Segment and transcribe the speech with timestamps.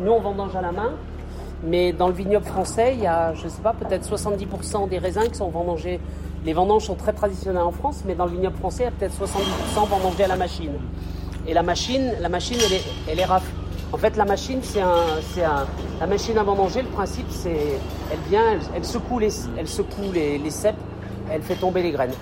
[0.00, 0.90] Nous, on vendange à la main,
[1.62, 5.28] mais dans le vignoble français, il y a, je sais pas, peut-être 70% des raisins
[5.28, 6.00] qui sont vendangés.
[6.44, 8.90] Les vendanges sont très traditionnelles en France, mais dans le vignoble français, il y a
[8.90, 10.72] peut-être 70% vendangés à la machine.
[11.46, 13.52] Et la machine, la machine, elle est, elle est rafle.
[13.92, 15.66] En fait, la machine, c'est un, un,
[16.00, 16.82] la machine à vendanger.
[16.82, 17.78] Le principe, c'est,
[18.12, 20.74] elle vient, elle, elle secoue les, elle secoue les, les cèpes,
[21.30, 22.14] elle fait tomber les graines.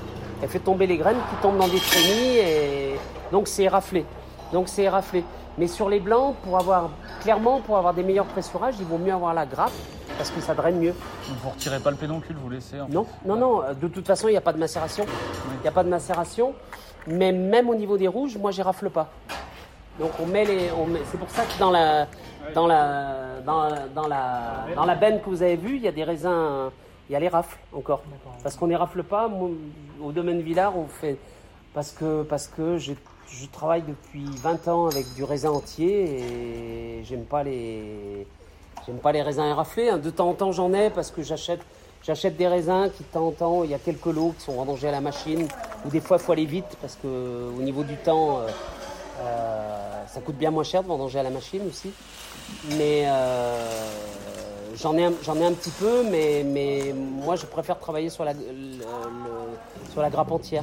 [0.42, 2.96] Elle fait tomber les graines qui tombent dans des trémies et
[3.32, 4.04] donc c'est éraflé.
[4.52, 5.24] Donc c'est éraflé.
[5.58, 6.90] Mais sur les blancs, pour avoir
[7.26, 9.72] clairement pour avoir des meilleurs pressurages, il vaut mieux avoir la grappe
[10.16, 10.94] parce que ça draine mieux.
[11.42, 12.92] Vous retirez pas le pédoncule, vous laissez en fait.
[12.92, 13.62] Non, non, non.
[13.64, 15.04] euh, De toute façon, il n'y a pas de macération.
[15.56, 16.54] Il n'y a pas de macération.
[17.08, 19.08] Mais même au niveau des rouges, moi, j'y rafle pas.
[19.98, 22.06] Donc on met les, on met- c'est pour ça que dans la,
[22.54, 25.92] dans la, dans, dans la, dans la benne que vous avez vue, il y a
[25.92, 26.70] des raisins,
[27.10, 28.02] il y a les rafles encore.
[28.44, 29.28] Parce qu'on les rafle pas.
[30.00, 31.18] Au domaine Villard, on fait
[31.76, 32.94] parce que parce que je,
[33.52, 38.26] travaille depuis 20 ans avec du raisin entier et j'aime pas les
[38.86, 39.88] J'aime pas les raisins éraflés.
[39.88, 39.98] hein.
[39.98, 41.60] De temps en temps, j'en ai parce que j'achète,
[42.04, 44.52] j'achète des raisins qui, de temps en temps, il y a quelques lots qui sont
[44.52, 45.48] vendangés à la machine.
[45.84, 48.46] Ou des fois, il faut aller vite parce que au niveau du temps, euh,
[49.22, 51.90] euh, ça coûte bien moins cher de vendanger à la machine aussi.
[52.78, 53.58] Mais euh,
[54.76, 58.34] j'en ai, ai un petit peu, mais, mais moi, je préfère travailler sur la,
[59.90, 60.62] sur la grappe entière,